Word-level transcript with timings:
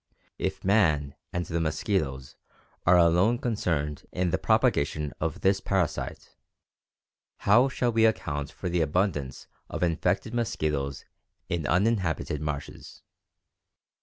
If 0.39 0.63
man 0.65 1.13
and 1.31 1.45
the 1.45 1.61
mosquitoes 1.61 2.35
are 2.87 2.97
alone 2.97 3.37
concerned 3.37 4.07
in 4.11 4.31
the 4.31 4.39
propagation 4.39 5.13
of 5.19 5.41
this 5.41 5.59
parasite, 5.59 6.35
how 7.41 7.69
shall 7.69 7.91
we 7.91 8.07
account 8.07 8.51
for 8.51 8.67
the 8.67 8.81
abundance 8.81 9.45
of 9.69 9.83
infected 9.83 10.33
mosquitoes 10.33 11.05
in 11.49 11.67
uninhabited 11.67 12.41
marshes? 12.41 13.03